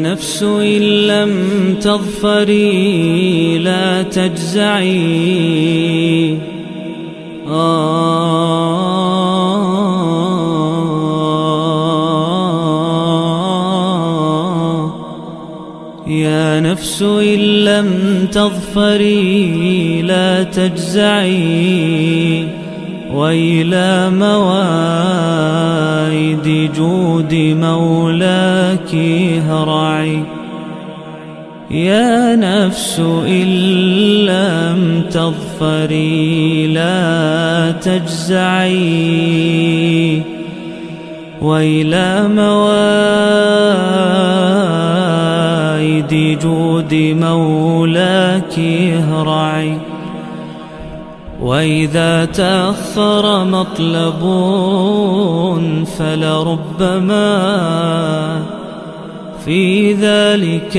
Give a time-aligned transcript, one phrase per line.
[0.00, 1.34] نفس إن لم
[1.80, 4.86] تظفري لا تجزعي.
[16.06, 21.46] يا نفس إن لم تظفري لا تجزعي.
[23.16, 24.72] وإلى مواعيد
[26.76, 28.94] جود مولاك
[29.48, 30.22] هرعي.
[31.70, 33.46] يا نفس إن
[34.26, 38.76] لم تظفري لا تجزعي.
[41.42, 42.68] وإلى مواعيد
[46.42, 48.58] جود مولاك
[49.10, 49.85] هرعي.
[51.46, 54.20] وإذا تأخر مطلب
[55.98, 57.26] فلربما
[59.44, 60.76] في ذلك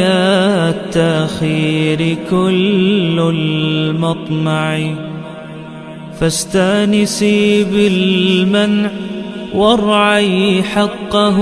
[0.75, 4.79] التأخير كل المطمع.
[6.19, 8.89] فاستانسي بالمنع
[9.55, 11.38] وارعي حقه.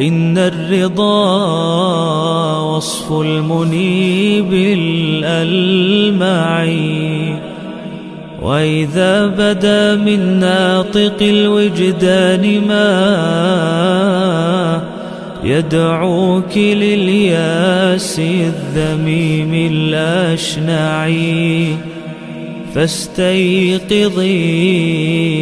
[0.00, 1.28] إن الرضا
[2.60, 4.52] وصف المنيب
[5.22, 6.38] الألمعي
[8.42, 12.88] وإذا بدا من ناطق الوجدان ما
[15.44, 21.18] يدعوك للياس الذميم الأشنعي
[22.74, 24.36] فاستيقظي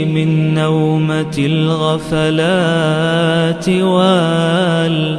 [0.05, 2.39] من نومة الغفلات
[3.69, 5.19] وال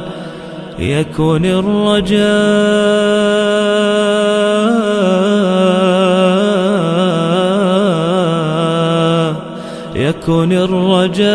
[0.78, 1.44] يكن
[8.48, 9.34] الرجاء
[9.96, 11.28] يكن الرجاء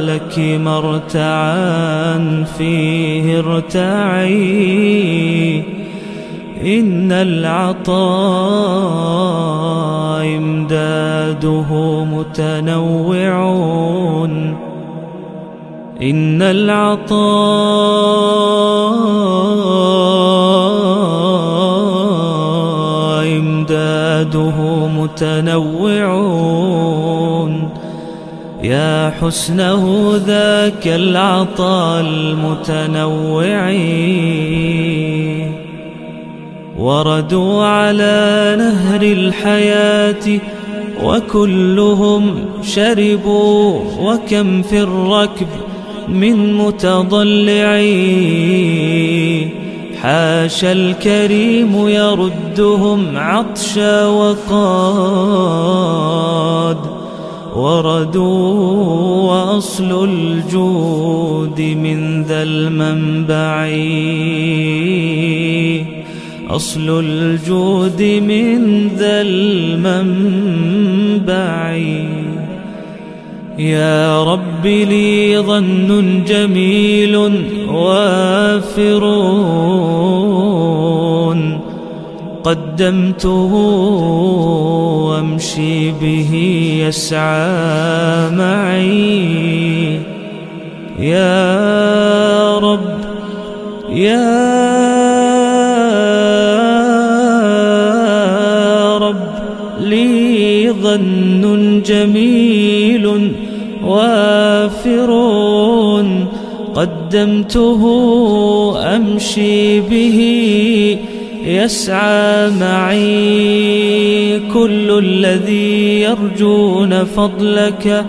[0.00, 4.60] لك مرتعا فيه ارتعي
[6.64, 8.00] إن العطاء
[10.36, 13.50] إمداده متنوعون.
[16.02, 17.20] إن العطاء
[23.26, 26.50] إمداده متنوعون.
[28.62, 33.70] يا حسنه ذاك العطاء المتنوع
[36.80, 40.40] وردوا على نهر الحياة
[41.04, 45.46] وكلهم شربوا وكم في الركب
[46.08, 47.80] من متضلع
[50.02, 55.40] حاشا الكريم يردهم عطشا وقاد.
[57.56, 58.54] وردوا
[59.30, 63.66] وأصل الجود من ذا المنبع.
[66.50, 70.60] أصل الجود من ذا المنبع.
[73.58, 77.16] يا رب لي ظن جميل
[77.68, 79.04] وافر
[82.44, 83.52] قدمته
[85.06, 86.32] وامشي به
[86.86, 90.00] يسعى معي.
[90.98, 93.00] يا رب
[93.92, 94.49] يا
[100.82, 103.32] ظن جميل
[103.84, 105.10] وافر
[106.74, 107.82] قدمته
[108.96, 110.18] أمشي به
[111.46, 118.06] يسعى معي كل الذي يرجون فضلك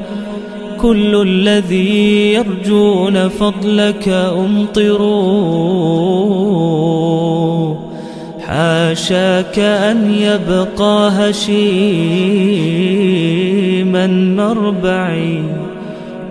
[0.81, 4.07] كل الذي يرجون فضلك
[4.37, 5.51] أمطروا
[8.51, 11.67] حاشاك أن يبقى هشيما
[14.07, 15.43] مربعي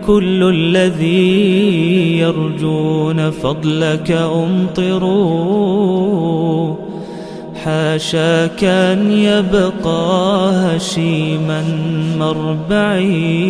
[0.07, 5.71] كل الذي يرجون فضلك أمطروا.
[7.65, 11.65] حاشاك أن يبقى هشيما
[12.19, 13.41] مربعي.